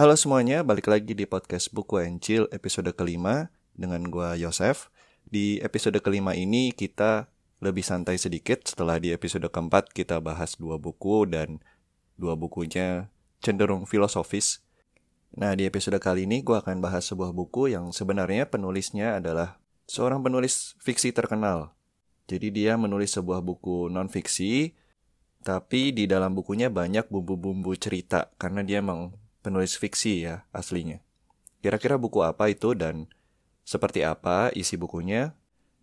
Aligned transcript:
Halo 0.00 0.16
semuanya, 0.16 0.64
balik 0.64 0.88
lagi 0.88 1.12
di 1.12 1.28
podcast 1.28 1.76
Buku 1.76 2.00
Encil 2.00 2.48
episode 2.56 2.88
kelima 2.96 3.52
dengan 3.76 4.00
gua 4.08 4.32
Yosef. 4.32 4.88
Di 5.28 5.60
episode 5.60 6.00
kelima 6.00 6.32
ini 6.32 6.72
kita 6.72 7.28
lebih 7.60 7.84
santai 7.84 8.16
sedikit 8.16 8.64
setelah 8.64 8.96
di 8.96 9.12
episode 9.12 9.44
keempat 9.52 9.92
kita 9.92 10.16
bahas 10.24 10.56
dua 10.56 10.80
buku 10.80 11.28
dan 11.28 11.60
dua 12.16 12.32
bukunya 12.32 13.12
cenderung 13.44 13.84
filosofis. 13.84 14.64
Nah, 15.36 15.52
di 15.52 15.68
episode 15.68 16.00
kali 16.00 16.24
ini 16.24 16.40
gue 16.40 16.56
akan 16.56 16.80
bahas 16.80 17.04
sebuah 17.04 17.36
buku 17.36 17.68
yang 17.68 17.92
sebenarnya 17.92 18.48
penulisnya 18.48 19.20
adalah 19.20 19.60
seorang 19.84 20.24
penulis 20.24 20.80
fiksi 20.80 21.12
terkenal. 21.12 21.76
Jadi 22.24 22.48
dia 22.48 22.80
menulis 22.80 23.12
sebuah 23.12 23.44
buku 23.44 23.92
non-fiksi, 23.92 24.72
tapi 25.44 25.92
di 25.92 26.08
dalam 26.08 26.32
bukunya 26.32 26.72
banyak 26.72 27.04
bumbu-bumbu 27.12 27.76
cerita, 27.76 28.32
karena 28.40 28.64
dia 28.64 28.80
emang 28.80 29.19
penulis 29.40 29.76
fiksi 29.76 30.28
ya 30.28 30.44
aslinya. 30.52 31.00
Kira-kira 31.60 32.00
buku 32.00 32.24
apa 32.24 32.48
itu 32.48 32.72
dan 32.72 33.08
seperti 33.64 34.04
apa 34.04 34.52
isi 34.56 34.76
bukunya? 34.80 35.36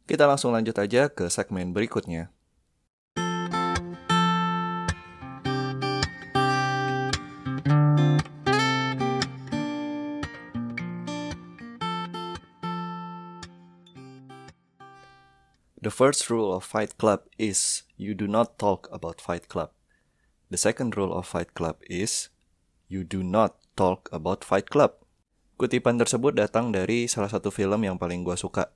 Kita 0.07 0.23
langsung 0.25 0.55
lanjut 0.55 0.77
aja 0.79 1.11
ke 1.11 1.27
segmen 1.27 1.75
berikutnya. 1.75 2.31
The 15.87 15.95
first 15.95 16.27
rule 16.27 16.51
of 16.51 16.67
Fight 16.67 16.97
Club 16.97 17.31
is 17.39 17.83
you 17.95 18.11
do 18.11 18.27
not 18.27 18.59
talk 18.59 18.91
about 18.91 19.23
Fight 19.23 19.47
Club. 19.47 19.71
The 20.51 20.59
second 20.59 20.97
rule 20.97 21.15
of 21.15 21.27
Fight 21.27 21.55
Club 21.55 21.79
is 21.87 22.27
You 22.87 23.03
do 23.03 23.19
not 23.19 23.59
talk 23.75 24.07
about 24.15 24.47
Fight 24.47 24.71
Club. 24.71 24.95
Kutipan 25.59 25.99
tersebut 25.99 26.31
datang 26.31 26.71
dari 26.71 27.11
salah 27.11 27.27
satu 27.27 27.51
film 27.51 27.83
yang 27.83 27.99
paling 27.99 28.23
gue 28.23 28.39
suka. 28.39 28.71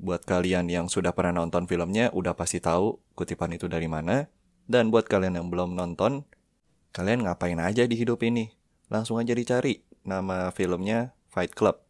Buat 0.00 0.24
kalian 0.24 0.72
yang 0.72 0.88
sudah 0.88 1.12
pernah 1.12 1.44
nonton 1.44 1.68
filmnya, 1.68 2.08
udah 2.16 2.32
pasti 2.32 2.56
tahu 2.56 2.96
kutipan 3.12 3.52
itu 3.52 3.68
dari 3.68 3.84
mana. 3.84 4.32
Dan 4.64 4.88
buat 4.88 5.12
kalian 5.12 5.36
yang 5.36 5.52
belum 5.52 5.76
nonton, 5.76 6.24
kalian 6.96 7.28
ngapain 7.28 7.60
aja 7.60 7.84
di 7.84 8.00
hidup 8.00 8.24
ini? 8.24 8.48
Langsung 8.88 9.20
aja 9.20 9.36
dicari 9.36 9.84
nama 10.08 10.48
filmnya 10.48 11.12
Fight 11.28 11.52
Club. 11.52 11.84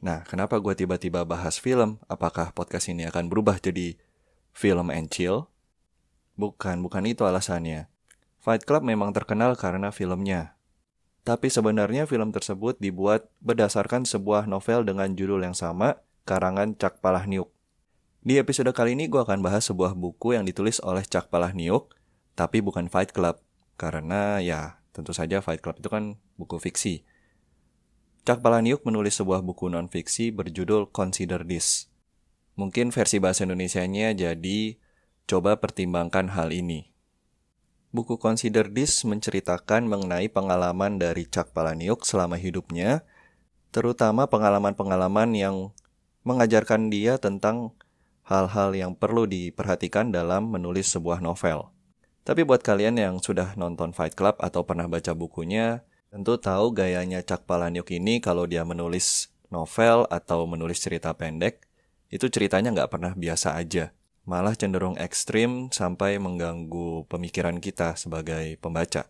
Nah, 0.00 0.24
kenapa 0.24 0.56
gue 0.56 0.72
tiba-tiba 0.72 1.28
bahas 1.28 1.60
film? 1.60 2.00
Apakah 2.08 2.56
podcast 2.56 2.88
ini 2.88 3.04
akan 3.04 3.28
berubah 3.28 3.60
jadi 3.60 4.00
film 4.56 4.88
and 4.88 5.12
chill? 5.12 5.52
Bukan, 6.40 6.80
bukan 6.80 7.04
itu 7.04 7.28
alasannya. 7.28 7.92
Fight 8.40 8.64
Club 8.64 8.88
memang 8.88 9.12
terkenal 9.12 9.52
karena 9.60 9.92
filmnya. 9.92 10.55
Tapi 11.26 11.50
sebenarnya 11.50 12.06
film 12.06 12.30
tersebut 12.30 12.78
dibuat 12.78 13.26
berdasarkan 13.42 14.06
sebuah 14.06 14.46
novel 14.46 14.86
dengan 14.86 15.10
judul 15.18 15.42
yang 15.42 15.58
sama, 15.58 15.98
karangan 16.22 16.78
Chuck 16.78 17.02
Palahniuk. 17.02 17.50
Di 18.22 18.38
episode 18.38 18.70
kali 18.70 18.94
ini 18.94 19.10
gue 19.10 19.18
akan 19.18 19.42
bahas 19.42 19.66
sebuah 19.66 19.98
buku 19.98 20.38
yang 20.38 20.46
ditulis 20.46 20.78
oleh 20.86 21.02
Chuck 21.02 21.26
Palahniuk, 21.26 21.90
tapi 22.38 22.62
bukan 22.62 22.86
Fight 22.86 23.10
Club. 23.10 23.42
Karena 23.74 24.38
ya, 24.38 24.78
tentu 24.94 25.10
saja 25.10 25.42
Fight 25.42 25.58
Club 25.58 25.82
itu 25.82 25.90
kan 25.90 26.14
buku 26.38 26.62
fiksi. 26.62 27.02
Chuck 28.22 28.38
Palahniuk 28.38 28.86
menulis 28.86 29.18
sebuah 29.18 29.42
buku 29.42 29.66
non-fiksi 29.66 30.30
berjudul 30.30 30.94
Consider 30.94 31.42
This. 31.42 31.90
Mungkin 32.54 32.94
versi 32.94 33.18
bahasa 33.18 33.42
Indonesia-nya 33.42 34.14
jadi 34.14 34.78
Coba 35.26 35.58
pertimbangkan 35.58 36.38
hal 36.38 36.54
ini. 36.54 36.94
Buku 37.96 38.20
Consider 38.20 38.68
This 38.68 39.08
menceritakan 39.08 39.88
mengenai 39.88 40.28
pengalaman 40.28 41.00
dari 41.00 41.24
Chuck 41.24 41.56
Palahniuk 41.56 42.04
selama 42.04 42.36
hidupnya, 42.36 43.08
terutama 43.72 44.28
pengalaman-pengalaman 44.28 45.32
yang 45.32 45.72
mengajarkan 46.20 46.92
dia 46.92 47.16
tentang 47.16 47.72
hal-hal 48.28 48.76
yang 48.76 48.92
perlu 48.92 49.24
diperhatikan 49.24 50.12
dalam 50.12 50.52
menulis 50.52 50.92
sebuah 50.92 51.24
novel. 51.24 51.72
Tapi 52.20 52.44
buat 52.44 52.60
kalian 52.60 53.00
yang 53.00 53.16
sudah 53.16 53.56
nonton 53.56 53.96
Fight 53.96 54.12
Club 54.12 54.36
atau 54.44 54.68
pernah 54.68 54.84
baca 54.92 55.16
bukunya, 55.16 55.80
tentu 56.12 56.36
tahu 56.36 56.76
gayanya 56.76 57.24
Chuck 57.24 57.48
Palahniuk 57.48 57.88
ini 57.96 58.20
kalau 58.20 58.44
dia 58.44 58.60
menulis 58.68 59.32
novel 59.48 60.04
atau 60.12 60.44
menulis 60.44 60.84
cerita 60.84 61.16
pendek, 61.16 61.64
itu 62.12 62.28
ceritanya 62.28 62.76
nggak 62.76 62.92
pernah 62.92 63.16
biasa 63.16 63.56
aja 63.56 63.95
malah 64.26 64.58
cenderung 64.58 64.98
ekstrim 64.98 65.70
sampai 65.70 66.18
mengganggu 66.18 67.06
pemikiran 67.06 67.62
kita 67.62 67.94
sebagai 67.94 68.58
pembaca. 68.58 69.06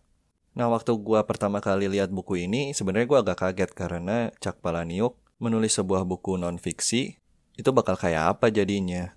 Nah, 0.53 0.69
waktu 0.69 0.93
gua 1.01 1.25
pertama 1.25 1.65
kali 1.65 1.89
lihat 1.89 2.13
buku 2.13 2.45
ini, 2.45 2.77
sebenarnya 2.77 3.09
gua 3.09 3.21
agak 3.25 3.41
kaget 3.41 3.71
karena 3.73 4.31
Chuck 4.41 4.61
Palahniuk 4.61 5.17
menulis 5.41 5.77
sebuah 5.77 6.05
buku 6.05 6.37
non-fiksi, 6.37 7.17
itu 7.57 7.71
bakal 7.73 7.97
kayak 7.97 8.37
apa 8.37 8.53
jadinya. 8.53 9.17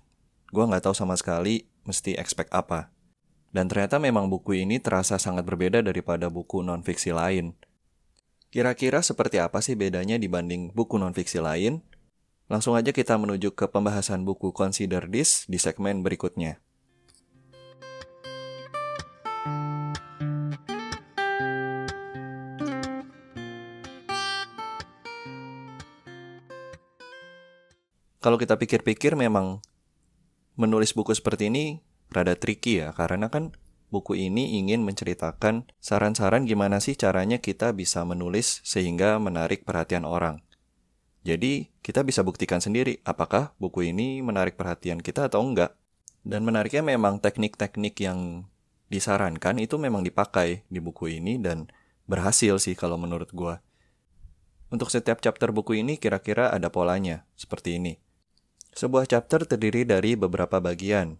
Gua 0.52 0.64
nggak 0.68 0.88
tahu 0.88 0.96
sama 0.96 1.16
sekali 1.20 1.68
mesti 1.84 2.16
expect 2.16 2.52
apa. 2.52 2.92
Dan 3.52 3.68
ternyata 3.68 4.00
memang 4.00 4.32
buku 4.32 4.64
ini 4.64 4.80
terasa 4.80 5.20
sangat 5.20 5.44
berbeda 5.44 5.84
daripada 5.84 6.32
buku 6.32 6.64
non-fiksi 6.64 7.12
lain. 7.12 7.52
Kira-kira 8.50 8.98
seperti 9.04 9.38
apa 9.38 9.62
sih 9.62 9.76
bedanya 9.76 10.18
dibanding 10.18 10.72
buku 10.74 10.96
non-fiksi 10.96 11.38
lain? 11.38 11.84
Langsung 12.50 12.74
aja 12.74 12.90
kita 12.90 13.14
menuju 13.14 13.54
ke 13.54 13.70
pembahasan 13.70 14.26
buku 14.26 14.50
Consider 14.50 15.06
This 15.06 15.46
di 15.46 15.54
segmen 15.54 16.02
berikutnya. 16.02 16.58
Kalau 28.18 28.34
kita 28.34 28.58
pikir-pikir 28.58 29.14
memang 29.14 29.62
menulis 30.58 30.90
buku 30.90 31.14
seperti 31.14 31.54
ini 31.54 31.86
rada 32.10 32.34
tricky 32.34 32.82
ya, 32.82 32.90
karena 32.90 33.30
kan 33.30 33.54
buku 33.94 34.18
ini 34.18 34.58
ingin 34.58 34.82
menceritakan 34.82 35.70
saran-saran 35.78 36.50
gimana 36.50 36.82
sih 36.82 36.98
caranya 36.98 37.38
kita 37.38 37.70
bisa 37.70 38.02
menulis 38.02 38.58
sehingga 38.66 39.22
menarik 39.22 39.62
perhatian 39.62 40.02
orang. 40.02 40.49
Jadi, 41.20 41.68
kita 41.84 42.00
bisa 42.00 42.24
buktikan 42.24 42.64
sendiri 42.64 43.04
apakah 43.04 43.52
buku 43.60 43.92
ini 43.92 44.24
menarik 44.24 44.56
perhatian 44.56 45.04
kita 45.04 45.28
atau 45.28 45.44
enggak. 45.44 45.76
Dan 46.24 46.44
menariknya 46.44 46.84
memang 46.84 47.20
teknik-teknik 47.20 47.96
yang 48.00 48.48
disarankan 48.92 49.60
itu 49.62 49.76
memang 49.76 50.04
dipakai 50.04 50.64
di 50.68 50.80
buku 50.82 51.16
ini 51.20 51.40
dan 51.40 51.68
berhasil 52.08 52.58
sih 52.60 52.74
kalau 52.74 52.98
menurut 53.00 53.30
gua. 53.32 53.62
Untuk 54.70 54.88
setiap 54.90 55.18
chapter 55.18 55.50
buku 55.50 55.82
ini 55.82 55.96
kira-kira 55.96 56.50
ada 56.50 56.70
polanya, 56.70 57.26
seperti 57.34 57.78
ini. 57.78 57.98
Sebuah 58.70 59.06
chapter 59.10 59.42
terdiri 59.42 59.82
dari 59.82 60.14
beberapa 60.14 60.62
bagian. 60.62 61.18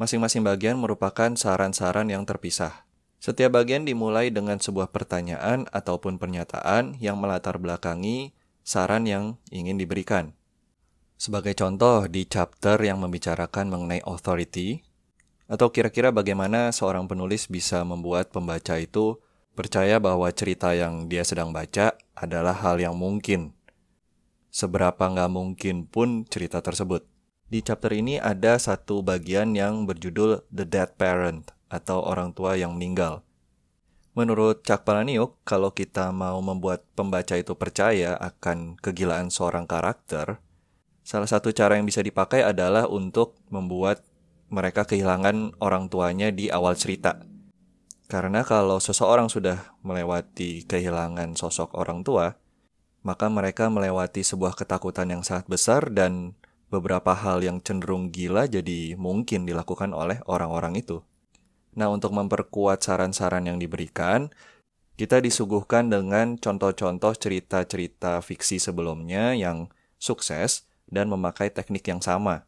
Masing-masing 0.00 0.40
bagian 0.40 0.80
merupakan 0.80 1.28
saran-saran 1.36 2.08
yang 2.08 2.24
terpisah. 2.24 2.88
Setiap 3.20 3.52
bagian 3.52 3.84
dimulai 3.84 4.32
dengan 4.32 4.56
sebuah 4.56 4.88
pertanyaan 4.96 5.68
ataupun 5.76 6.16
pernyataan 6.16 6.96
yang 7.04 7.20
melatar 7.20 7.60
belakangi 7.60 8.32
saran 8.64 9.08
yang 9.08 9.40
ingin 9.52 9.80
diberikan. 9.80 10.36
Sebagai 11.20 11.52
contoh, 11.52 12.08
di 12.08 12.24
chapter 12.24 12.80
yang 12.80 13.04
membicarakan 13.04 13.68
mengenai 13.68 14.00
authority, 14.08 14.80
atau 15.50 15.68
kira-kira 15.68 16.14
bagaimana 16.14 16.70
seorang 16.70 17.10
penulis 17.10 17.50
bisa 17.50 17.82
membuat 17.82 18.32
pembaca 18.32 18.78
itu 18.80 19.20
percaya 19.52 20.00
bahwa 20.00 20.30
cerita 20.32 20.72
yang 20.72 21.10
dia 21.10 21.26
sedang 21.26 21.52
baca 21.52 21.98
adalah 22.16 22.54
hal 22.54 22.80
yang 22.80 22.96
mungkin. 22.96 23.52
Seberapa 24.48 25.10
nggak 25.10 25.30
mungkin 25.30 25.84
pun 25.84 26.24
cerita 26.24 26.64
tersebut. 26.64 27.04
Di 27.50 27.60
chapter 27.66 27.90
ini 27.92 28.16
ada 28.16 28.56
satu 28.56 29.02
bagian 29.02 29.58
yang 29.58 29.84
berjudul 29.84 30.46
The 30.54 30.64
Dead 30.64 30.94
Parent, 30.94 31.50
atau 31.66 32.00
orang 32.00 32.30
tua 32.30 32.54
yang 32.54 32.78
meninggal. 32.78 33.26
Menurut 34.10 34.66
Chuck 34.66 34.82
Palahniuk, 34.82 35.38
kalau 35.46 35.70
kita 35.70 36.10
mau 36.10 36.42
membuat 36.42 36.82
pembaca 36.98 37.38
itu 37.38 37.54
percaya 37.54 38.18
akan 38.18 38.74
kegilaan 38.82 39.30
seorang 39.30 39.70
karakter, 39.70 40.42
salah 41.06 41.30
satu 41.30 41.54
cara 41.54 41.78
yang 41.78 41.86
bisa 41.86 42.02
dipakai 42.02 42.42
adalah 42.42 42.90
untuk 42.90 43.38
membuat 43.54 44.02
mereka 44.50 44.82
kehilangan 44.82 45.54
orang 45.62 45.86
tuanya 45.86 46.34
di 46.34 46.50
awal 46.50 46.74
cerita. 46.74 47.22
Karena 48.10 48.42
kalau 48.42 48.82
seseorang 48.82 49.30
sudah 49.30 49.78
melewati 49.86 50.66
kehilangan 50.66 51.38
sosok 51.38 51.78
orang 51.78 52.02
tua, 52.02 52.34
maka 53.06 53.30
mereka 53.30 53.70
melewati 53.70 54.26
sebuah 54.26 54.58
ketakutan 54.58 55.06
yang 55.14 55.22
sangat 55.22 55.46
besar 55.46 55.86
dan 55.86 56.34
beberapa 56.66 57.14
hal 57.14 57.46
yang 57.46 57.62
cenderung 57.62 58.10
gila 58.10 58.50
jadi 58.50 58.98
mungkin 58.98 59.46
dilakukan 59.46 59.94
oleh 59.94 60.18
orang-orang 60.26 60.82
itu. 60.82 61.06
Nah, 61.78 61.90
untuk 61.90 62.10
memperkuat 62.14 62.82
saran-saran 62.82 63.46
yang 63.46 63.58
diberikan, 63.62 64.30
kita 64.98 65.22
disuguhkan 65.22 65.88
dengan 65.88 66.36
contoh-contoh 66.36 67.16
cerita-cerita 67.16 68.20
fiksi 68.20 68.60
sebelumnya 68.60 69.32
yang 69.32 69.72
sukses 69.96 70.68
dan 70.90 71.08
memakai 71.08 71.48
teknik 71.48 71.86
yang 71.88 72.02
sama. 72.02 72.44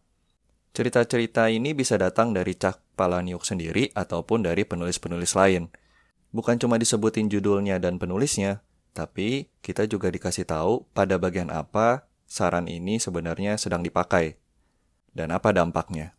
Cerita-cerita 0.72 1.48
ini 1.52 1.76
bisa 1.76 1.96
datang 1.96 2.32
dari 2.32 2.56
Chuck 2.56 2.80
Palahniuk 2.96 3.44
sendiri 3.44 3.92
ataupun 3.92 4.44
dari 4.44 4.64
penulis-penulis 4.64 5.32
lain. 5.36 5.68
Bukan 6.32 6.56
cuma 6.56 6.80
disebutin 6.80 7.28
judulnya 7.28 7.76
dan 7.76 8.00
penulisnya, 8.00 8.64
tapi 8.92 9.52
kita 9.64 9.88
juga 9.88 10.12
dikasih 10.12 10.48
tahu 10.48 10.88
pada 10.92 11.16
bagian 11.20 11.48
apa 11.48 12.08
saran 12.28 12.68
ini 12.68 12.96
sebenarnya 12.96 13.60
sedang 13.60 13.84
dipakai 13.84 14.40
dan 15.12 15.32
apa 15.32 15.52
dampaknya. 15.52 16.16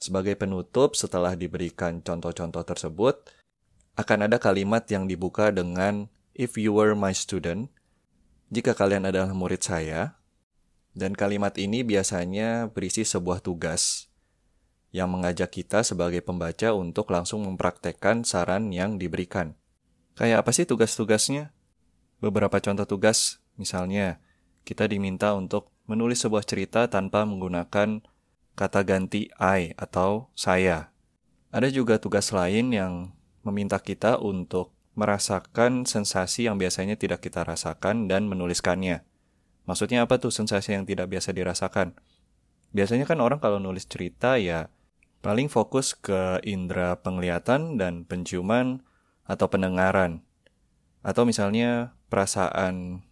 Sebagai 0.00 0.32
penutup, 0.32 0.96
setelah 0.96 1.36
diberikan 1.36 2.00
contoh-contoh 2.00 2.64
tersebut, 2.64 3.20
akan 4.00 4.32
ada 4.32 4.40
kalimat 4.40 4.88
yang 4.88 5.04
dibuka 5.04 5.52
dengan 5.52 6.08
"If 6.32 6.56
you 6.56 6.72
were 6.72 6.96
my 6.96 7.12
student", 7.12 7.68
jika 8.48 8.72
kalian 8.72 9.04
adalah 9.04 9.36
murid 9.36 9.60
saya, 9.60 10.16
dan 10.96 11.12
kalimat 11.12 11.54
ini 11.60 11.84
biasanya 11.84 12.72
berisi 12.72 13.04
sebuah 13.04 13.44
tugas 13.44 14.08
yang 14.90 15.12
mengajak 15.12 15.52
kita 15.54 15.86
sebagai 15.86 16.24
pembaca 16.24 16.74
untuk 16.74 17.12
langsung 17.14 17.46
mempraktekkan 17.46 18.26
saran 18.26 18.74
yang 18.74 18.98
diberikan. 18.98 19.54
Kayak 20.18 20.42
apa 20.42 20.50
sih 20.50 20.66
tugas-tugasnya? 20.66 21.54
Beberapa 22.18 22.58
contoh 22.58 22.88
tugas, 22.88 23.38
misalnya, 23.54 24.18
kita 24.66 24.90
diminta 24.90 25.36
untuk 25.36 25.70
menulis 25.86 26.24
sebuah 26.24 26.42
cerita 26.42 26.90
tanpa 26.90 27.22
menggunakan 27.22 28.02
kata 28.60 28.84
ganti 28.84 29.32
I 29.40 29.72
atau 29.80 30.28
saya. 30.36 30.92
Ada 31.48 31.72
juga 31.72 31.96
tugas 31.96 32.28
lain 32.28 32.76
yang 32.76 33.16
meminta 33.40 33.80
kita 33.80 34.20
untuk 34.20 34.76
merasakan 34.92 35.88
sensasi 35.88 36.44
yang 36.44 36.60
biasanya 36.60 37.00
tidak 37.00 37.24
kita 37.24 37.40
rasakan 37.40 38.04
dan 38.04 38.28
menuliskannya. 38.28 39.00
Maksudnya 39.64 40.04
apa 40.04 40.20
tuh 40.20 40.28
sensasi 40.28 40.76
yang 40.76 40.84
tidak 40.84 41.08
biasa 41.08 41.32
dirasakan? 41.32 41.96
Biasanya 42.76 43.08
kan 43.08 43.24
orang 43.24 43.40
kalau 43.40 43.56
nulis 43.56 43.88
cerita 43.88 44.36
ya 44.36 44.68
paling 45.24 45.48
fokus 45.48 45.96
ke 45.96 46.44
indera 46.44 47.00
penglihatan 47.00 47.80
dan 47.80 48.04
penciuman 48.04 48.84
atau 49.24 49.48
pendengaran. 49.48 50.20
Atau 51.00 51.24
misalnya 51.24 51.96
perasaan 52.12 53.08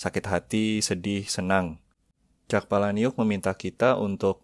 sakit 0.00 0.24
hati, 0.24 0.80
sedih, 0.80 1.28
senang. 1.28 1.84
Cak 2.48 2.70
Palaniuk 2.70 3.20
meminta 3.20 3.52
kita 3.52 4.00
untuk 4.00 4.40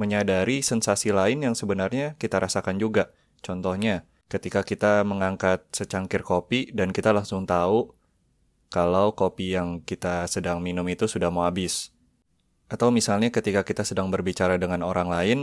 menyadari 0.00 0.64
sensasi 0.64 1.12
lain 1.12 1.44
yang 1.44 1.52
sebenarnya 1.52 2.16
kita 2.16 2.40
rasakan 2.40 2.80
juga. 2.80 3.12
Contohnya, 3.44 4.08
ketika 4.32 4.64
kita 4.64 5.04
mengangkat 5.04 5.68
secangkir 5.76 6.24
kopi 6.24 6.72
dan 6.72 6.96
kita 6.96 7.12
langsung 7.12 7.44
tahu 7.44 7.92
kalau 8.72 9.12
kopi 9.12 9.52
yang 9.52 9.84
kita 9.84 10.24
sedang 10.30 10.64
minum 10.64 10.86
itu 10.88 11.04
sudah 11.04 11.28
mau 11.28 11.44
habis. 11.44 11.92
Atau 12.70 12.94
misalnya 12.94 13.28
ketika 13.28 13.66
kita 13.66 13.82
sedang 13.82 14.08
berbicara 14.08 14.56
dengan 14.56 14.86
orang 14.86 15.10
lain, 15.10 15.38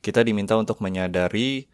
kita 0.00 0.24
diminta 0.24 0.56
untuk 0.58 0.80
menyadari 0.80 1.68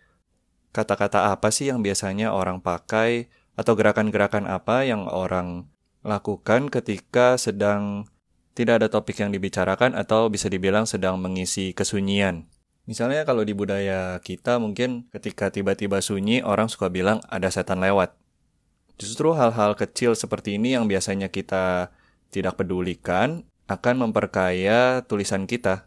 kata-kata 0.75 1.33
apa 1.33 1.49
sih 1.49 1.71
yang 1.73 1.81
biasanya 1.81 2.35
orang 2.35 2.61
pakai 2.61 3.31
atau 3.57 3.73
gerakan-gerakan 3.79 4.45
apa 4.51 4.85
yang 4.85 5.07
orang 5.09 5.71
lakukan 6.03 6.69
ketika 6.69 7.39
sedang 7.39 8.11
tidak 8.59 8.83
ada 8.83 8.89
topik 8.91 9.23
yang 9.23 9.31
dibicarakan 9.31 9.95
atau 9.95 10.27
bisa 10.27 10.51
dibilang 10.51 10.83
sedang 10.83 11.15
mengisi 11.23 11.71
kesunyian. 11.71 12.51
Misalnya 12.91 13.23
kalau 13.23 13.47
di 13.47 13.55
budaya 13.55 14.19
kita 14.19 14.59
mungkin 14.59 15.07
ketika 15.15 15.55
tiba-tiba 15.55 16.03
sunyi 16.03 16.43
orang 16.43 16.67
suka 16.67 16.91
bilang 16.91 17.23
ada 17.31 17.47
setan 17.55 17.79
lewat. 17.79 18.19
Justru 18.99 19.31
hal-hal 19.39 19.79
kecil 19.79 20.19
seperti 20.19 20.59
ini 20.59 20.75
yang 20.75 20.91
biasanya 20.91 21.31
kita 21.31 21.95
tidak 22.35 22.59
pedulikan 22.59 23.47
akan 23.71 24.11
memperkaya 24.11 25.07
tulisan 25.07 25.47
kita. 25.47 25.87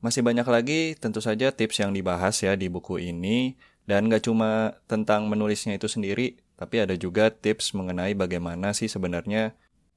Masih 0.00 0.24
banyak 0.24 0.48
lagi 0.48 0.96
tentu 0.96 1.20
saja 1.20 1.52
tips 1.52 1.84
yang 1.84 1.92
dibahas 1.92 2.40
ya 2.40 2.56
di 2.56 2.72
buku 2.72 2.96
ini 2.96 3.60
dan 3.84 4.08
gak 4.08 4.24
cuma 4.24 4.80
tentang 4.88 5.28
menulisnya 5.28 5.76
itu 5.76 5.84
sendiri, 5.84 6.40
tapi 6.56 6.80
ada 6.80 6.96
juga 6.96 7.28
tips 7.28 7.76
mengenai 7.76 8.16
bagaimana 8.16 8.72
sih 8.72 8.88
sebenarnya 8.88 9.52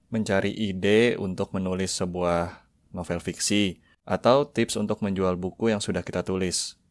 mencari 0.09 0.53
ide 0.53 1.17
untuk 1.17 1.53
menulis 1.53 1.94
sebuah 1.94 2.65
novel 2.94 3.21
fiksi, 3.21 3.81
atau 4.09 4.50
tips 4.50 4.73
untuk 4.81 5.06
menjual 5.06 5.38
buku 5.38 5.69
yang 5.69 5.77
sudah 5.77 6.01
kita 6.01 6.25
tulis. 6.25 6.81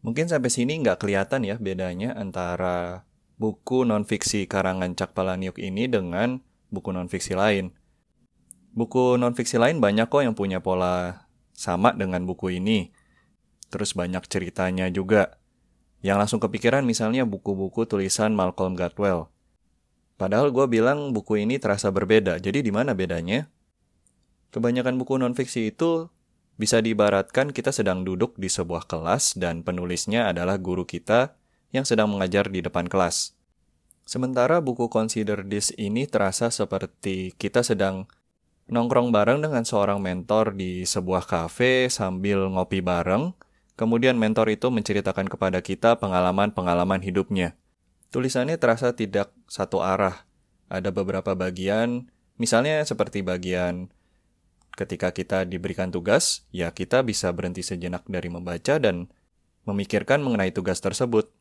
Mungkin 0.00 0.32
sampai 0.32 0.48
sini 0.48 0.80
nggak 0.80 1.04
kelihatan 1.04 1.44
ya 1.44 1.60
bedanya 1.60 2.16
antara 2.16 3.04
buku 3.36 3.84
non-fiksi 3.84 4.48
karangan 4.48 4.96
Cak 4.96 5.12
Palaniuk 5.12 5.60
ini 5.60 5.84
dengan 5.84 6.40
buku 6.72 6.88
non-fiksi 6.88 7.36
lain. 7.36 7.76
Buku 8.72 9.20
non-fiksi 9.20 9.60
lain 9.60 9.82
banyak 9.84 10.08
kok 10.08 10.24
yang 10.24 10.32
punya 10.32 10.64
pola 10.64 11.28
sama 11.52 11.92
dengan 11.92 12.24
buku 12.24 12.56
ini. 12.56 12.94
Terus 13.68 13.92
banyak 13.92 14.24
ceritanya 14.30 14.88
juga. 14.88 15.36
Yang 16.00 16.16
langsung 16.16 16.40
kepikiran 16.40 16.86
misalnya 16.86 17.26
buku-buku 17.26 17.84
tulisan 17.84 18.32
Malcolm 18.32 18.78
Gladwell. 18.78 19.28
Padahal 20.18 20.50
gue 20.50 20.66
bilang 20.66 21.14
buku 21.14 21.46
ini 21.46 21.62
terasa 21.62 21.94
berbeda. 21.94 22.42
Jadi 22.42 22.66
di 22.66 22.74
mana 22.74 22.90
bedanya? 22.90 23.46
Kebanyakan 24.50 24.98
buku 24.98 25.14
nonfiksi 25.14 25.70
itu 25.70 26.10
bisa 26.58 26.82
diibaratkan 26.82 27.54
kita 27.54 27.70
sedang 27.70 28.02
duduk 28.02 28.34
di 28.34 28.50
sebuah 28.50 28.90
kelas 28.90 29.38
dan 29.38 29.62
penulisnya 29.62 30.26
adalah 30.26 30.58
guru 30.58 30.82
kita 30.82 31.38
yang 31.70 31.86
sedang 31.86 32.10
mengajar 32.10 32.50
di 32.50 32.58
depan 32.58 32.90
kelas. 32.90 33.38
Sementara 34.08 34.58
buku 34.58 34.90
Consider 34.90 35.46
This 35.46 35.70
ini 35.78 36.10
terasa 36.10 36.50
seperti 36.50 37.38
kita 37.38 37.62
sedang 37.62 38.10
nongkrong 38.66 39.14
bareng 39.14 39.44
dengan 39.44 39.62
seorang 39.62 40.02
mentor 40.02 40.58
di 40.58 40.82
sebuah 40.82 41.30
kafe 41.30 41.86
sambil 41.92 42.48
ngopi 42.50 42.82
bareng, 42.82 43.38
kemudian 43.78 44.18
mentor 44.18 44.50
itu 44.50 44.66
menceritakan 44.72 45.30
kepada 45.30 45.62
kita 45.62 45.94
pengalaman-pengalaman 46.00 47.04
hidupnya. 47.06 47.54
Tulisannya 48.08 48.56
terasa 48.56 48.96
tidak 48.96 49.32
satu 49.48 49.84
arah. 49.84 50.24
Ada 50.68 50.92
beberapa 50.92 51.32
bagian, 51.32 52.12
misalnya 52.36 52.84
seperti 52.84 53.24
bagian 53.24 53.88
ketika 54.76 55.10
kita 55.10 55.48
diberikan 55.48 55.88
tugas, 55.90 56.44
ya 56.52 56.70
kita 56.70 57.02
bisa 57.02 57.32
berhenti 57.32 57.64
sejenak 57.64 58.04
dari 58.06 58.28
membaca 58.30 58.76
dan 58.78 59.08
memikirkan 59.64 60.20
mengenai 60.20 60.52
tugas 60.52 60.80
tersebut. 60.80 61.32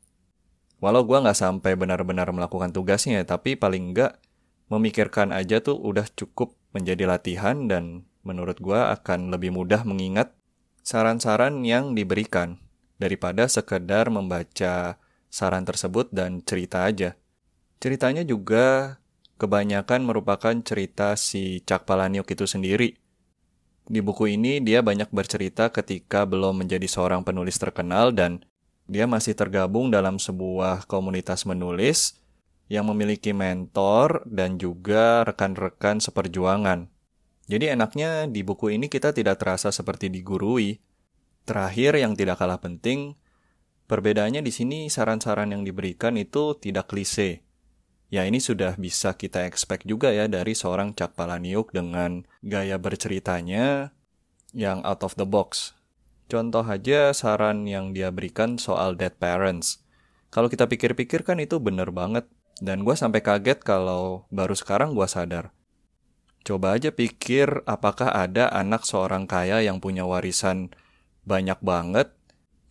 Walau 0.84 1.04
gue 1.04 1.18
nggak 1.20 1.38
sampai 1.38 1.76
benar-benar 1.76 2.32
melakukan 2.32 2.72
tugasnya, 2.72 3.24
tapi 3.24 3.56
paling 3.56 3.96
nggak 3.96 4.20
memikirkan 4.68 5.32
aja 5.32 5.64
tuh 5.64 5.80
udah 5.80 6.08
cukup 6.12 6.56
menjadi 6.76 7.08
latihan 7.08 7.72
dan 7.72 8.08
menurut 8.28 8.60
gue 8.60 8.76
akan 8.76 9.32
lebih 9.32 9.56
mudah 9.56 9.88
mengingat 9.88 10.36
saran-saran 10.84 11.64
yang 11.64 11.96
diberikan 11.96 12.60
daripada 13.00 13.48
sekedar 13.48 14.12
membaca 14.12 15.00
saran 15.28 15.64
tersebut 15.64 16.10
dan 16.12 16.44
cerita 16.44 16.88
aja. 16.88 17.16
Ceritanya 17.78 18.26
juga 18.26 18.98
kebanyakan 19.38 20.02
merupakan 20.02 20.56
cerita 20.66 21.14
si 21.14 21.62
Cak 21.62 21.86
Palaniuk 21.86 22.26
itu 22.28 22.50
sendiri. 22.50 22.98
Di 23.88 24.04
buku 24.04 24.36
ini 24.36 24.60
dia 24.60 24.84
banyak 24.84 25.14
bercerita 25.14 25.72
ketika 25.72 26.28
belum 26.28 26.66
menjadi 26.66 26.84
seorang 26.90 27.24
penulis 27.24 27.56
terkenal 27.56 28.12
dan 28.12 28.44
dia 28.88 29.08
masih 29.08 29.36
tergabung 29.36 29.92
dalam 29.94 30.20
sebuah 30.20 30.88
komunitas 30.88 31.48
menulis 31.48 32.20
yang 32.68 32.88
memiliki 32.92 33.32
mentor 33.32 34.28
dan 34.28 34.60
juga 34.60 35.24
rekan-rekan 35.24 36.04
seperjuangan. 36.04 36.92
Jadi 37.48 37.72
enaknya 37.72 38.28
di 38.28 38.44
buku 38.44 38.76
ini 38.76 38.92
kita 38.92 39.16
tidak 39.16 39.40
terasa 39.40 39.72
seperti 39.72 40.12
digurui. 40.12 40.84
Terakhir 41.48 41.96
yang 41.96 42.12
tidak 42.12 42.44
kalah 42.44 42.60
penting, 42.60 43.16
Perbedaannya 43.88 44.44
di 44.44 44.52
sini 44.52 44.92
saran-saran 44.92 45.56
yang 45.56 45.64
diberikan 45.64 46.20
itu 46.20 46.60
tidak 46.60 46.92
klise. 46.92 47.48
Ya 48.12 48.28
ini 48.28 48.44
sudah 48.44 48.76
bisa 48.76 49.16
kita 49.16 49.48
expect 49.48 49.88
juga 49.88 50.12
ya 50.12 50.28
dari 50.28 50.56
seorang 50.56 50.92
Cak 50.92 51.16
Palaniuk 51.16 51.72
dengan 51.72 52.28
gaya 52.44 52.76
berceritanya 52.76 53.96
yang 54.52 54.84
out 54.84 55.08
of 55.08 55.16
the 55.16 55.24
box. 55.24 55.72
Contoh 56.28 56.68
aja 56.68 57.16
saran 57.16 57.64
yang 57.64 57.96
dia 57.96 58.12
berikan 58.12 58.60
soal 58.60 59.00
dead 59.00 59.16
parents. 59.16 59.80
Kalau 60.28 60.52
kita 60.52 60.68
pikir-pikir 60.68 61.24
kan 61.24 61.40
itu 61.40 61.56
bener 61.64 61.88
banget. 61.96 62.28
Dan 62.58 62.82
gue 62.84 62.98
sampai 62.98 63.22
kaget 63.22 63.62
kalau 63.62 64.26
baru 64.34 64.58
sekarang 64.58 64.98
gue 64.98 65.06
sadar. 65.06 65.54
Coba 66.42 66.76
aja 66.76 66.90
pikir 66.90 67.64
apakah 67.70 68.10
ada 68.10 68.50
anak 68.50 68.84
seorang 68.84 69.30
kaya 69.30 69.62
yang 69.62 69.78
punya 69.78 70.10
warisan 70.10 70.74
banyak 71.22 71.62
banget 71.62 72.17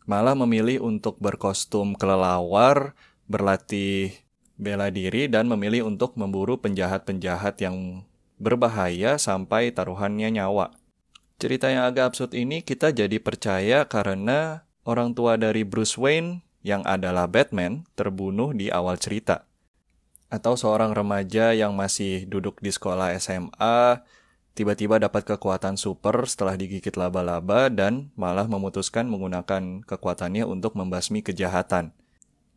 malah 0.07 0.39
memilih 0.39 0.81
untuk 0.87 1.19
berkostum 1.19 1.99
kelelawar, 1.99 2.95
berlatih 3.27 4.15
bela 4.57 4.89
diri, 4.89 5.27
dan 5.27 5.51
memilih 5.51 5.85
untuk 5.85 6.15
memburu 6.17 6.57
penjahat-penjahat 6.63 7.61
yang 7.61 8.07
berbahaya 8.39 9.19
sampai 9.21 9.75
taruhannya 9.75 10.33
nyawa. 10.33 10.73
Cerita 11.37 11.69
yang 11.69 11.85
agak 11.85 12.17
absurd 12.17 12.33
ini 12.33 12.65
kita 12.65 12.97
jadi 12.97 13.21
percaya 13.21 13.85
karena 13.85 14.65
orang 14.89 15.13
tua 15.13 15.37
dari 15.37 15.69
Bruce 15.69 16.01
Wayne 16.01 16.41
yang 16.65 16.81
adalah 16.89 17.29
Batman 17.29 17.85
terbunuh 17.93 18.57
di 18.57 18.73
awal 18.73 18.97
cerita. 18.97 19.45
Atau 20.33 20.57
seorang 20.57 20.97
remaja 20.97 21.53
yang 21.53 21.77
masih 21.77 22.25
duduk 22.25 22.59
di 22.65 22.73
sekolah 22.73 23.13
SMA 23.21 24.01
tiba-tiba 24.57 24.97
dapat 24.97 25.29
kekuatan 25.29 25.77
super 25.77 26.25
setelah 26.25 26.57
digigit 26.57 26.97
laba-laba 26.97 27.69
dan 27.69 28.09
malah 28.17 28.49
memutuskan 28.49 29.05
menggunakan 29.05 29.85
kekuatannya 29.85 30.49
untuk 30.49 30.73
membasmi 30.73 31.21
kejahatan. 31.21 31.93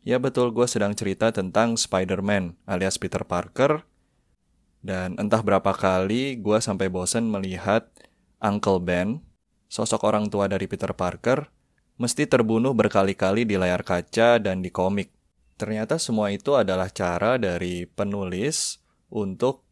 Ya 0.07 0.15
betul, 0.15 0.55
gue 0.55 0.63
sedang 0.63 0.95
cerita 0.95 1.35
tentang 1.35 1.75
Spider-Man 1.75 2.55
alias 2.63 2.95
Peter 2.95 3.21
Parker 3.27 3.83
Dan 4.79 5.19
entah 5.19 5.43
berapa 5.43 5.75
kali 5.75 6.39
gue 6.39 6.55
sampai 6.63 6.87
bosen 6.87 7.27
melihat 7.27 7.91
Uncle 8.39 8.79
Ben, 8.79 9.19
sosok 9.67 10.07
orang 10.07 10.31
tua 10.31 10.47
dari 10.47 10.71
Peter 10.71 10.95
Parker, 10.95 11.51
mesti 11.99 12.23
terbunuh 12.23 12.71
berkali-kali 12.71 13.43
di 13.43 13.59
layar 13.59 13.83
kaca 13.83 14.39
dan 14.39 14.63
di 14.63 14.71
komik. 14.71 15.11
Ternyata 15.59 15.99
semua 15.99 16.31
itu 16.31 16.55
adalah 16.55 16.87
cara 16.87 17.35
dari 17.35 17.83
penulis 17.83 18.79
untuk 19.11 19.68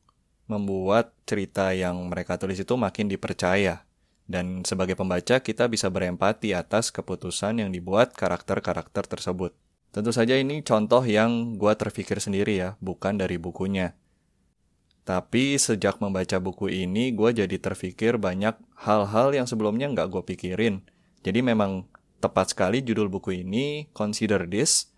membuat 0.48 1.14
cerita 1.28 1.76
yang 1.76 2.08
mereka 2.08 2.40
tulis 2.40 2.58
itu 2.58 2.74
makin 2.80 3.12
dipercaya. 3.12 3.84
Dan 4.28 4.68
sebagai 4.68 5.00
pembaca 5.00 5.40
kita 5.40 5.72
bisa 5.72 5.88
berempati 5.88 6.52
atas 6.52 6.92
keputusan 6.92 7.64
yang 7.64 7.72
dibuat 7.72 8.12
karakter-karakter 8.12 9.08
tersebut. 9.08 9.56
Tentu 9.96 10.12
saja 10.12 10.36
ini 10.36 10.60
contoh 10.68 11.00
yang 11.08 11.56
gue 11.56 11.74
terpikir 11.80 12.20
sendiri 12.20 12.60
ya, 12.60 12.70
bukan 12.84 13.16
dari 13.16 13.40
bukunya. 13.40 13.96
Tapi 15.08 15.56
sejak 15.56 16.04
membaca 16.04 16.36
buku 16.44 16.68
ini, 16.68 17.16
gue 17.16 17.32
jadi 17.32 17.56
terpikir 17.56 18.20
banyak 18.20 18.60
hal-hal 18.84 19.32
yang 19.32 19.48
sebelumnya 19.48 19.88
nggak 19.88 20.12
gue 20.12 20.24
pikirin. 20.36 20.84
Jadi 21.24 21.40
memang 21.40 21.88
tepat 22.20 22.52
sekali 22.52 22.84
judul 22.84 23.08
buku 23.08 23.48
ini, 23.48 23.88
Consider 23.96 24.44
This. 24.44 24.92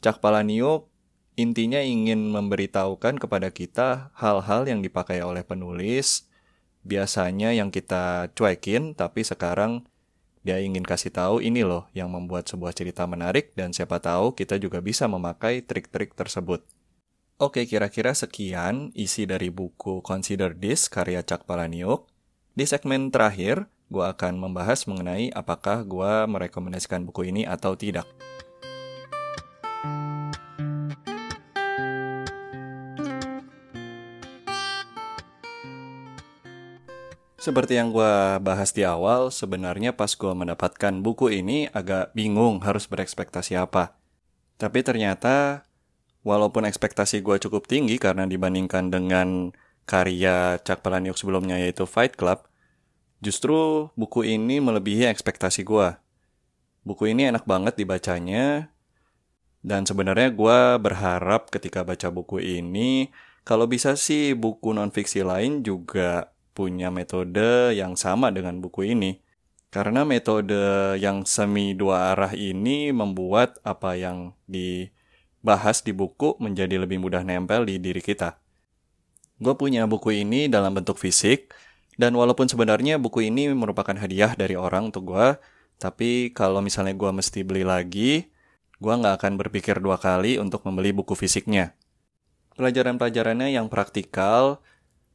Cak 0.00 0.24
Palaniuk 0.24 0.88
intinya 1.34 1.82
ingin 1.82 2.30
memberitahukan 2.30 3.18
kepada 3.18 3.50
kita 3.50 4.14
hal-hal 4.14 4.66
yang 4.66 4.80
dipakai 4.82 5.22
oleh 5.22 5.42
penulis, 5.42 6.26
biasanya 6.86 7.50
yang 7.50 7.74
kita 7.74 8.30
cuekin, 8.38 8.94
tapi 8.94 9.26
sekarang 9.26 9.86
dia 10.44 10.60
ingin 10.60 10.84
kasih 10.84 11.08
tahu 11.08 11.40
ini 11.40 11.64
loh 11.64 11.88
yang 11.96 12.12
membuat 12.12 12.44
sebuah 12.44 12.76
cerita 12.76 13.08
menarik 13.08 13.56
dan 13.56 13.72
siapa 13.72 13.96
tahu 13.96 14.36
kita 14.36 14.60
juga 14.60 14.84
bisa 14.84 15.08
memakai 15.08 15.64
trik-trik 15.64 16.12
tersebut. 16.12 16.60
Oke, 17.40 17.66
kira-kira 17.66 18.14
sekian 18.14 18.94
isi 18.94 19.26
dari 19.26 19.50
buku 19.50 20.04
Consider 20.04 20.54
This 20.54 20.86
karya 20.86 21.24
Cak 21.24 21.48
Palaniuk. 21.48 22.06
Di 22.54 22.62
segmen 22.68 23.10
terakhir, 23.10 23.66
gue 23.90 24.04
akan 24.06 24.38
membahas 24.38 24.86
mengenai 24.86 25.34
apakah 25.34 25.82
gue 25.82 26.12
merekomendasikan 26.30 27.02
buku 27.02 27.34
ini 27.34 27.42
atau 27.42 27.74
tidak. 27.74 28.06
Seperti 37.44 37.76
yang 37.76 37.92
gue 37.92 38.40
bahas 38.40 38.72
di 38.72 38.88
awal, 38.88 39.28
sebenarnya 39.28 39.92
pas 39.92 40.08
gue 40.08 40.32
mendapatkan 40.32 41.04
buku 41.04 41.28
ini 41.28 41.68
agak 41.76 42.16
bingung 42.16 42.64
harus 42.64 42.88
berekspektasi 42.88 43.52
apa. 43.60 44.00
Tapi 44.56 44.80
ternyata 44.80 45.68
walaupun 46.24 46.64
ekspektasi 46.64 47.20
gue 47.20 47.36
cukup 47.44 47.68
tinggi 47.68 48.00
karena 48.00 48.24
dibandingkan 48.24 48.88
dengan 48.88 49.52
karya 49.84 50.56
Chuck 50.64 50.80
Palahniuk 50.80 51.20
sebelumnya 51.20 51.60
yaitu 51.60 51.84
Fight 51.84 52.16
Club, 52.16 52.48
justru 53.20 53.92
buku 53.92 54.24
ini 54.24 54.64
melebihi 54.64 55.04
ekspektasi 55.12 55.68
gue. 55.68 56.00
Buku 56.80 57.12
ini 57.12 57.28
enak 57.28 57.44
banget 57.44 57.76
dibacanya, 57.76 58.72
dan 59.60 59.84
sebenarnya 59.84 60.32
gue 60.32 60.80
berharap 60.80 61.52
ketika 61.52 61.84
baca 61.84 62.08
buku 62.08 62.40
ini, 62.40 63.12
kalau 63.44 63.68
bisa 63.68 64.00
sih 64.00 64.32
buku 64.32 64.72
non-fiksi 64.72 65.20
lain 65.20 65.60
juga 65.60 66.32
punya 66.54 66.88
metode 66.88 67.74
yang 67.74 67.98
sama 67.98 68.30
dengan 68.30 68.62
buku 68.62 68.94
ini. 68.94 69.18
Karena 69.74 70.06
metode 70.06 70.94
yang 71.02 71.26
semi 71.26 71.74
dua 71.74 72.14
arah 72.14 72.30
ini 72.30 72.94
membuat 72.94 73.58
apa 73.66 73.98
yang 73.98 74.30
di 74.46 74.86
bahas 75.42 75.82
di 75.82 75.90
buku 75.90 76.38
menjadi 76.38 76.78
lebih 76.78 77.02
mudah 77.02 77.26
nempel 77.26 77.66
di 77.66 77.82
diri 77.82 77.98
kita. 77.98 78.38
Gue 79.42 79.58
punya 79.58 79.84
buku 79.84 80.22
ini 80.24 80.46
dalam 80.46 80.78
bentuk 80.78 80.96
fisik, 80.96 81.50
dan 81.98 82.14
walaupun 82.14 82.46
sebenarnya 82.46 83.02
buku 83.02 83.26
ini 83.26 83.50
merupakan 83.50 83.98
hadiah 83.98 84.32
dari 84.38 84.54
orang 84.54 84.94
untuk 84.94 85.10
gue, 85.10 85.36
tapi 85.82 86.30
kalau 86.30 86.62
misalnya 86.62 86.94
gue 86.94 87.10
mesti 87.10 87.42
beli 87.42 87.66
lagi, 87.66 88.30
gue 88.78 88.94
nggak 88.94 89.20
akan 89.20 89.32
berpikir 89.36 89.82
dua 89.82 89.98
kali 89.98 90.38
untuk 90.38 90.62
membeli 90.62 90.94
buku 90.94 91.18
fisiknya. 91.18 91.74
Pelajaran-pelajarannya 92.54 93.50
yang 93.52 93.66
praktikal 93.66 94.62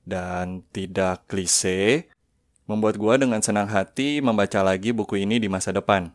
dan 0.10 0.66
tidak 0.74 1.30
klise, 1.30 2.10
membuat 2.66 2.98
gue 2.98 3.16
dengan 3.22 3.46
senang 3.46 3.70
hati 3.70 4.20
membaca 4.26 4.66
lagi 4.66 4.90
buku 4.90 5.22
ini 5.22 5.38
di 5.38 5.46
masa 5.46 5.70
depan. 5.70 6.10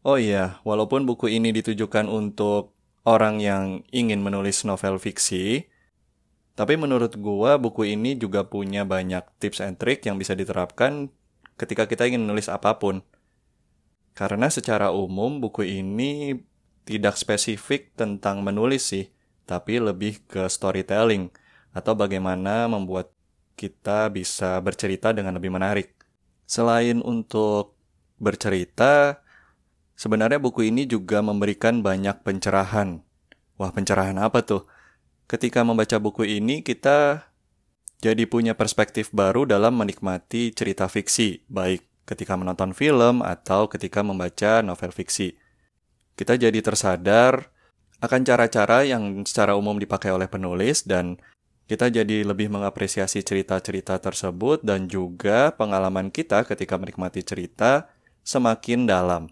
Oh 0.00 0.16
iya, 0.16 0.60
walaupun 0.64 1.04
buku 1.04 1.28
ini 1.28 1.52
ditujukan 1.52 2.08
untuk 2.08 2.72
orang 3.04 3.40
yang 3.40 3.84
ingin 3.92 4.24
menulis 4.24 4.64
novel 4.64 4.96
fiksi, 4.96 5.68
tapi 6.56 6.76
menurut 6.76 7.16
gua 7.16 7.56
buku 7.56 7.88
ini 7.96 8.16
juga 8.16 8.44
punya 8.44 8.84
banyak 8.84 9.24
tips 9.40 9.64
and 9.64 9.76
trick 9.80 10.04
yang 10.04 10.20
bisa 10.20 10.36
diterapkan 10.36 11.08
ketika 11.56 11.88
kita 11.88 12.08
ingin 12.08 12.24
menulis 12.24 12.52
apa 12.52 12.76
pun. 12.76 13.00
Karena 14.12 14.52
secara 14.52 14.92
umum 14.92 15.40
buku 15.40 15.64
ini 15.64 16.36
tidak 16.84 17.16
spesifik 17.16 17.92
tentang 17.96 18.44
menulis 18.44 18.92
sih, 18.92 19.08
tapi 19.48 19.80
lebih 19.80 20.20
ke 20.28 20.48
storytelling 20.48 21.32
atau 21.70 21.94
bagaimana 21.94 22.66
membuat 22.66 23.10
kita 23.54 24.08
bisa 24.10 24.58
bercerita 24.64 25.14
dengan 25.14 25.36
lebih 25.36 25.52
menarik. 25.52 25.94
Selain 26.48 26.98
untuk 27.04 27.78
bercerita, 28.18 29.22
Sebenarnya 30.00 30.40
buku 30.40 30.72
ini 30.72 30.88
juga 30.88 31.20
memberikan 31.20 31.84
banyak 31.84 32.24
pencerahan. 32.24 33.04
Wah, 33.60 33.68
pencerahan 33.68 34.16
apa 34.16 34.40
tuh? 34.40 34.64
Ketika 35.28 35.60
membaca 35.60 36.00
buku 36.00 36.24
ini, 36.24 36.64
kita 36.64 37.28
jadi 38.00 38.24
punya 38.24 38.56
perspektif 38.56 39.12
baru 39.12 39.44
dalam 39.44 39.76
menikmati 39.76 40.56
cerita 40.56 40.88
fiksi, 40.88 41.44
baik 41.52 41.84
ketika 42.08 42.32
menonton 42.32 42.72
film 42.72 43.20
atau 43.20 43.68
ketika 43.68 44.00
membaca 44.00 44.64
novel 44.64 44.88
fiksi. 44.88 45.36
Kita 46.16 46.40
jadi 46.40 46.64
tersadar 46.64 47.52
akan 48.00 48.24
cara-cara 48.24 48.88
yang 48.88 49.28
secara 49.28 49.52
umum 49.52 49.76
dipakai 49.76 50.16
oleh 50.16 50.32
penulis 50.32 50.88
dan 50.88 51.20
kita 51.70 51.86
jadi 51.86 52.26
lebih 52.26 52.50
mengapresiasi 52.50 53.22
cerita-cerita 53.22 53.94
tersebut 54.02 54.58
dan 54.66 54.90
juga 54.90 55.54
pengalaman 55.54 56.10
kita 56.10 56.42
ketika 56.42 56.74
menikmati 56.74 57.22
cerita 57.22 57.86
semakin 58.26 58.90
dalam. 58.90 59.30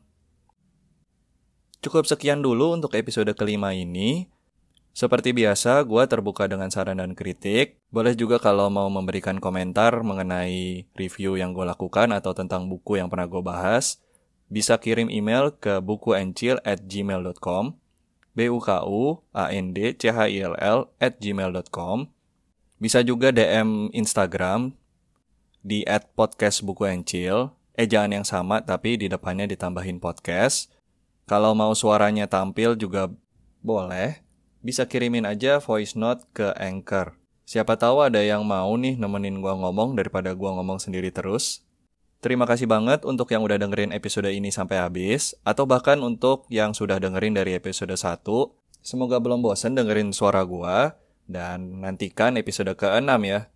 Cukup 1.83 2.07
sekian 2.07 2.38
dulu 2.38 2.78
untuk 2.78 2.95
episode 2.95 3.35
kelima 3.35 3.75
ini. 3.75 4.30
Seperti 4.95 5.35
biasa, 5.35 5.83
gue 5.83 6.02
terbuka 6.07 6.47
dengan 6.47 6.71
saran 6.71 7.02
dan 7.02 7.18
kritik. 7.18 7.83
Boleh 7.90 8.14
juga 8.14 8.38
kalau 8.38 8.71
mau 8.71 8.87
memberikan 8.87 9.42
komentar 9.42 10.07
mengenai 10.07 10.87
review 10.95 11.35
yang 11.35 11.50
gue 11.50 11.66
lakukan 11.66 12.14
atau 12.14 12.38
tentang 12.38 12.71
buku 12.71 13.02
yang 13.02 13.11
pernah 13.11 13.26
gue 13.26 13.42
bahas, 13.42 13.99
bisa 14.47 14.78
kirim 14.78 15.11
email 15.11 15.59
ke 15.59 15.83
bukuencil 15.83 16.62
at 16.62 16.87
gmail.com, 16.87 17.75
b 18.35 18.38
u 18.47 18.62
k 18.62 18.78
u 18.87 19.26
a 19.35 19.50
n 19.50 19.75
c 19.75 20.07
h 20.07 20.18
i 20.30 20.38
l 20.38 20.54
l 20.54 20.87
at 21.02 21.18
gmail.com. 21.18 22.18
Bisa 22.78 23.02
juga 23.02 23.35
DM 23.35 23.90
Instagram 23.90 24.70
di 25.66 25.82
at 25.82 26.06
podcast 26.14 26.62
buku 26.62 26.87
encil, 26.87 27.50
ejaan 27.75 28.14
yang 28.14 28.23
sama 28.23 28.62
tapi 28.62 28.94
di 28.94 29.11
depannya 29.11 29.50
ditambahin 29.50 29.99
podcast. 29.99 30.70
Kalau 31.26 31.58
mau 31.58 31.75
suaranya 31.75 32.30
tampil 32.30 32.78
juga 32.78 33.11
boleh, 33.66 34.23
bisa 34.62 34.87
kirimin 34.87 35.26
aja 35.26 35.58
voice 35.58 35.99
note 35.99 36.23
ke 36.30 36.54
Anchor. 36.54 37.18
Siapa 37.42 37.75
tahu 37.75 37.99
ada 37.99 38.23
yang 38.23 38.47
mau 38.47 38.70
nih 38.78 38.94
nemenin 38.94 39.42
gua 39.42 39.58
ngomong 39.58 39.99
daripada 39.99 40.30
gua 40.38 40.54
ngomong 40.62 40.78
sendiri 40.78 41.11
terus. 41.11 41.66
Terima 42.23 42.47
kasih 42.47 42.70
banget 42.70 43.02
untuk 43.02 43.26
yang 43.35 43.42
udah 43.42 43.58
dengerin 43.58 43.90
episode 43.90 44.30
ini 44.30 44.54
sampai 44.54 44.78
habis, 44.78 45.35
atau 45.42 45.66
bahkan 45.66 45.99
untuk 45.99 46.47
yang 46.47 46.78
sudah 46.78 47.02
dengerin 47.02 47.35
dari 47.35 47.58
episode 47.58 47.90
1. 47.90 48.23
Semoga 48.87 49.18
belum 49.18 49.42
bosan 49.42 49.75
dengerin 49.75 50.14
suara 50.14 50.47
gua, 50.47 50.94
dan 51.28 51.85
nantikan 51.85 52.40
episode 52.40 52.73
ke-6 52.73 53.12
ya. 53.28 53.52